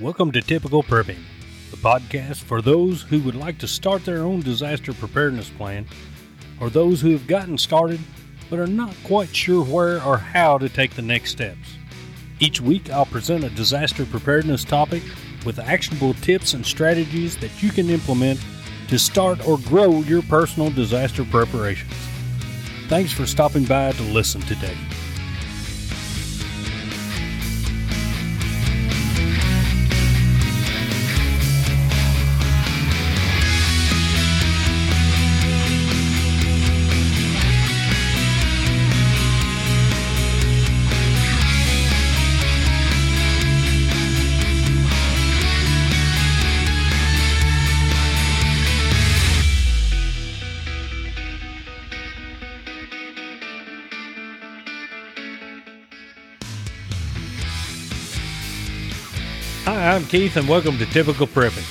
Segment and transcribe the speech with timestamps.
[0.00, 1.22] Welcome to Typical Prepping,
[1.70, 5.84] the podcast for those who would like to start their own disaster preparedness plan,
[6.58, 8.00] or those who have gotten started
[8.48, 11.76] but are not quite sure where or how to take the next steps.
[12.38, 15.02] Each week, I'll present a disaster preparedness topic
[15.44, 18.40] with actionable tips and strategies that you can implement
[18.88, 21.92] to start or grow your personal disaster preparations.
[22.88, 24.78] Thanks for stopping by to listen today.
[59.64, 61.66] Hi, I'm Keith, and welcome to Typical Prepping.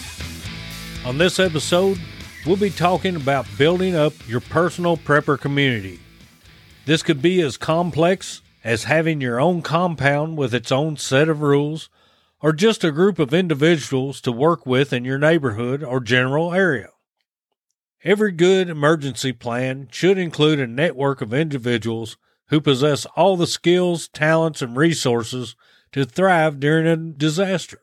[1.08, 2.00] On this episode,
[2.46, 6.00] we'll be talking about building up your personal prepper community.
[6.86, 11.42] This could be as complex as having your own compound with its own set of
[11.42, 11.90] rules,
[12.42, 16.90] or just a group of individuals to work with in your neighborhood or general area.
[18.04, 22.18] Every good emergency plan should include a network of individuals
[22.50, 25.56] who possess all the skills, talents, and resources
[25.92, 27.82] to thrive during a disaster.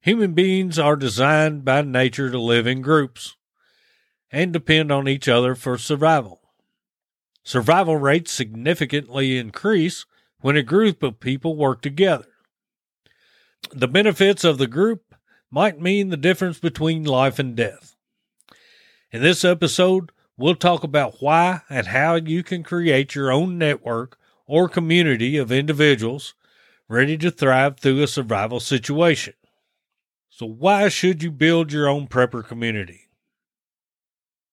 [0.00, 3.36] Human beings are designed by nature to live in groups
[4.30, 6.40] and depend on each other for survival.
[7.42, 10.04] Survival rates significantly increase
[10.40, 12.28] when a group of people work together.
[13.72, 15.14] The benefits of the group
[15.50, 17.96] might mean the difference between life and death.
[19.10, 24.17] In this episode, we'll talk about why and how you can create your own network
[24.48, 26.34] or community of individuals
[26.88, 29.34] ready to thrive through a survival situation.
[30.30, 33.10] So, why should you build your own prepper community?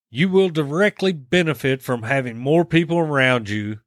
[0.09, 3.79] You will directly benefit from having more people around you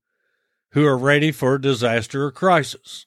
[0.72, 3.06] who are ready for a disaster or crisis.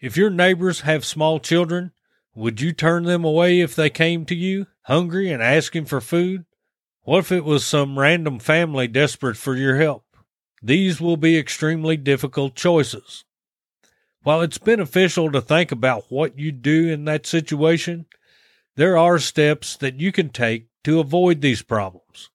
[0.00, 1.92] If your neighbors have small children,
[2.34, 6.44] would you turn them away if they came to you hungry and asking for food?
[7.02, 10.04] What if it was some random family desperate for your help?
[10.62, 13.24] These will be extremely difficult choices.
[14.22, 18.06] While it's beneficial to think about what you do in that situation,
[18.76, 22.30] there are steps that you can take to avoid these problems.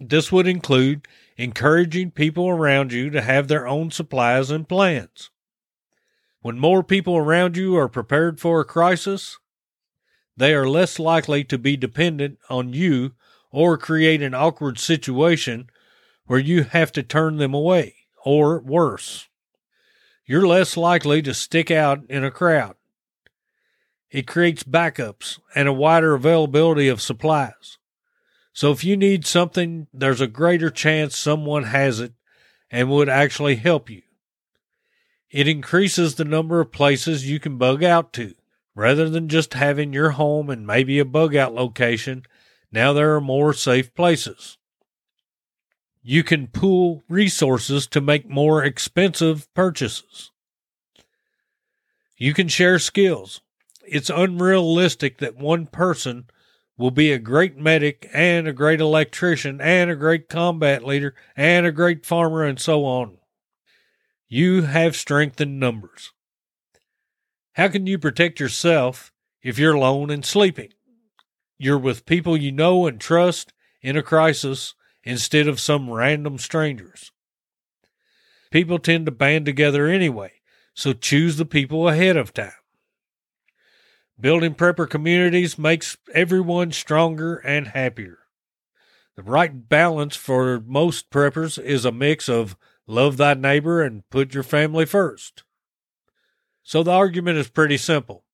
[0.00, 5.30] This would include encouraging people around you to have their own supplies and plans.
[6.40, 9.38] When more people around you are prepared for a crisis,
[10.36, 13.12] they are less likely to be dependent on you
[13.50, 15.68] or create an awkward situation
[16.32, 17.94] where you have to turn them away,
[18.24, 19.28] or worse
[20.24, 22.74] you're less likely to stick out in a crowd.
[24.10, 27.76] It creates backups and a wider availability of supplies.
[28.54, 32.14] So if you need something, there's a greater chance someone has it
[32.70, 34.00] and would actually help you.
[35.30, 38.34] It increases the number of places you can bug out to.
[38.74, 42.22] Rather than just having your home and maybe a bug out location,
[42.72, 44.56] now there are more safe places.
[46.02, 50.32] You can pool resources to make more expensive purchases.
[52.16, 53.40] You can share skills.
[53.86, 56.26] It's unrealistic that one person
[56.76, 61.66] will be a great medic and a great electrician and a great combat leader and
[61.66, 63.18] a great farmer and so on.
[64.28, 66.12] You have strength in numbers.
[67.52, 69.12] How can you protect yourself
[69.42, 70.72] if you're alone and sleeping?
[71.58, 73.52] You're with people you know and trust
[73.82, 74.74] in a crisis
[75.04, 77.10] instead of some random strangers.
[78.50, 80.32] People tend to band together anyway,
[80.74, 82.52] so choose the people ahead of time.
[84.20, 88.18] Building prepper communities makes everyone stronger and happier.
[89.16, 94.34] The right balance for most preppers is a mix of love thy neighbor and put
[94.34, 95.44] your family first.
[96.62, 98.24] So the argument is pretty simple.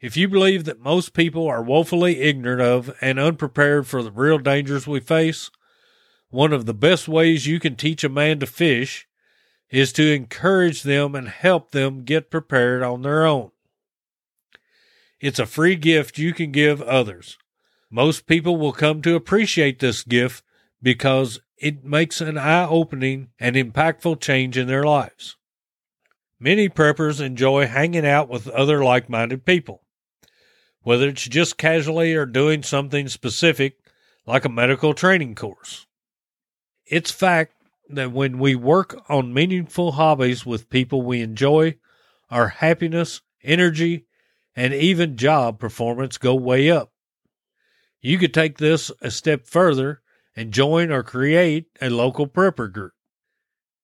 [0.00, 4.38] If you believe that most people are woefully ignorant of and unprepared for the real
[4.38, 5.50] dangers we face,
[6.34, 9.06] one of the best ways you can teach a man to fish
[9.70, 13.52] is to encourage them and help them get prepared on their own.
[15.20, 17.38] It's a free gift you can give others.
[17.88, 20.42] Most people will come to appreciate this gift
[20.82, 25.36] because it makes an eye opening and impactful change in their lives.
[26.40, 29.82] Many preppers enjoy hanging out with other like minded people,
[30.82, 33.76] whether it's just casually or doing something specific
[34.26, 35.86] like a medical training course.
[36.86, 37.54] It's fact
[37.88, 41.76] that when we work on meaningful hobbies with people we enjoy,
[42.30, 44.06] our happiness energy,
[44.56, 46.92] and even job performance go way up.
[48.00, 50.02] You could take this a step further
[50.36, 52.92] and join or create a local prepper group.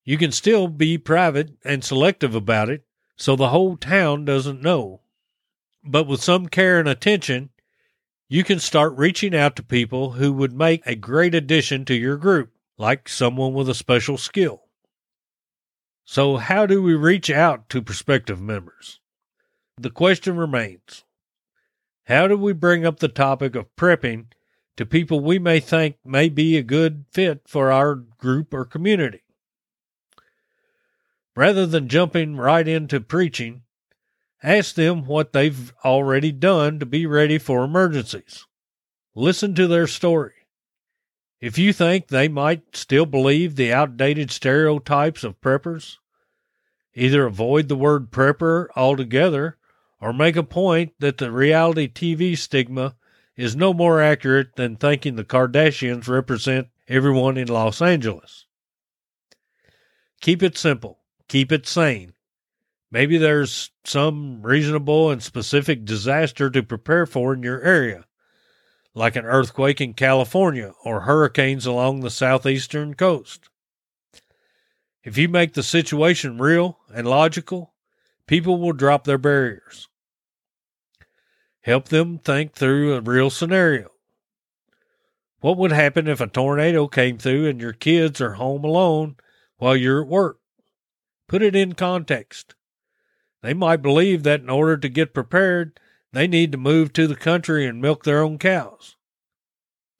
[0.03, 2.83] You can still be private and selective about it
[3.15, 5.01] so the whole town doesn't know.
[5.83, 7.49] But with some care and attention,
[8.27, 12.17] you can start reaching out to people who would make a great addition to your
[12.17, 12.51] group,
[12.81, 14.63] like someone with a special skill.
[16.03, 18.99] So, how do we reach out to prospective members?
[19.77, 21.03] The question remains
[22.05, 24.31] How do we bring up the topic of prepping
[24.77, 29.21] to people we may think may be a good fit for our group or community?
[31.35, 33.61] Rather than jumping right into preaching,
[34.41, 38.47] ask them what they've already done to be ready for emergencies.
[39.13, 40.40] Listen to their story.
[41.41, 45.97] If you think they might still believe the outdated stereotypes of preppers,
[46.93, 49.57] either avoid the word prepper altogether
[49.99, 52.95] or make a point that the reality TV stigma
[53.35, 58.45] is no more accurate than thinking the Kardashians represent everyone in Los Angeles.
[60.21, 61.01] Keep it simple
[61.31, 62.11] keep it sane.
[62.91, 68.03] Maybe there's some reasonable and specific disaster to prepare for in your area,
[68.93, 73.49] like an earthquake in California or hurricanes along the southeastern coast.
[75.03, 77.73] If you make the situation real and logical,
[78.27, 79.87] people will drop their barriers.
[81.61, 83.91] Help them think through a real scenario.
[85.39, 89.15] What would happen if a tornado came through and your kids are home alone
[89.57, 90.39] while you're at work?
[91.27, 92.55] Put it in context.
[93.41, 95.79] They might believe that in order to get prepared,
[96.13, 98.95] they need to move to the country and milk their own cows.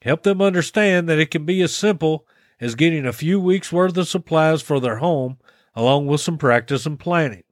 [0.02, 2.26] Help them understand that it can be as simple
[2.60, 5.38] as getting a few weeks' worth of supplies for their home,
[5.74, 7.44] along with some practice and planning.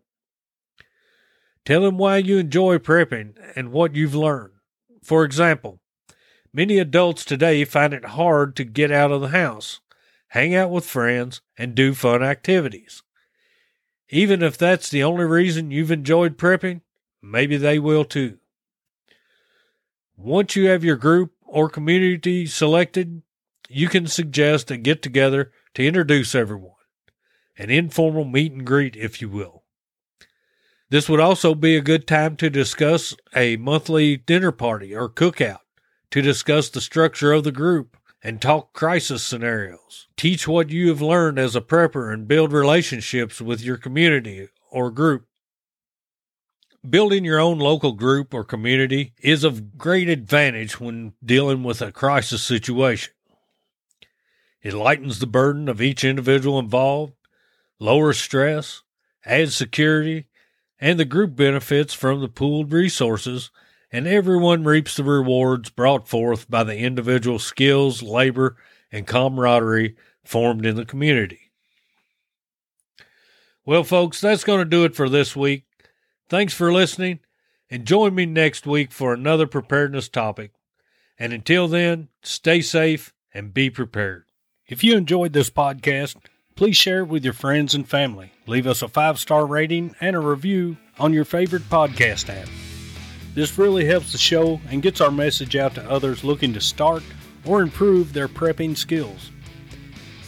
[1.64, 4.52] Tell them why you enjoy prepping and what you've learned.
[5.02, 5.80] For example,
[6.52, 9.80] many adults today find it hard to get out of the house,
[10.28, 13.02] hang out with friends, and do fun activities.
[14.08, 16.80] Even if that's the only reason you've enjoyed prepping,
[17.22, 18.38] maybe they will too.
[20.22, 23.22] Once you have your group or community selected,
[23.70, 26.74] you can suggest a get together to introduce everyone,
[27.56, 29.64] an informal meet and greet, if you will.
[30.90, 35.60] This would also be a good time to discuss a monthly dinner party or cookout
[36.10, 40.08] to discuss the structure of the group and talk crisis scenarios.
[40.18, 44.90] Teach what you have learned as a prepper and build relationships with your community or
[44.90, 45.29] group.
[46.88, 51.92] Building your own local group or community is of great advantage when dealing with a
[51.92, 53.12] crisis situation.
[54.62, 57.12] It lightens the burden of each individual involved,
[57.78, 58.82] lowers stress,
[59.24, 60.26] adds security,
[60.80, 63.50] and the group benefits from the pooled resources
[63.92, 68.56] and everyone reaps the rewards brought forth by the individual skills, labor,
[68.92, 71.50] and camaraderie formed in the community.
[73.64, 75.64] Well, folks, that's going to do it for this week.
[76.30, 77.18] Thanks for listening,
[77.68, 80.52] and join me next week for another preparedness topic.
[81.18, 84.26] And until then, stay safe and be prepared.
[84.64, 86.18] If you enjoyed this podcast,
[86.54, 88.30] please share it with your friends and family.
[88.46, 92.48] Leave us a five star rating and a review on your favorite podcast app.
[93.34, 97.02] This really helps the show and gets our message out to others looking to start
[97.44, 99.32] or improve their prepping skills.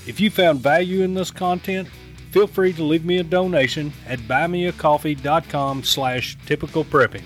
[0.09, 1.89] If you found value in this content,
[2.33, 7.23] feel free to leave me a donation at buymeacoffee.com slash typical prepping.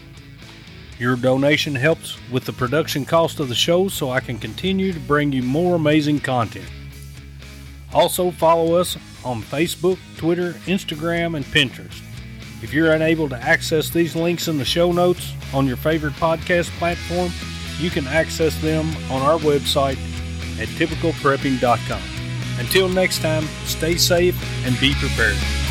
[0.99, 5.01] Your donation helps with the production cost of the show so I can continue to
[5.01, 6.67] bring you more amazing content.
[7.93, 12.03] Also follow us on Facebook, Twitter, Instagram, and Pinterest.
[12.63, 16.71] If you're unable to access these links in the show notes on your favorite podcast
[16.79, 17.31] platform,
[17.79, 19.99] you can access them on our website
[20.59, 22.16] at typicalprepping.com.
[22.59, 25.66] Until next time, stay safe and be prepared.